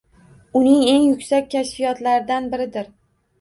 [0.59, 2.91] Uning eng yuksak kashfiyotlaridan biridir.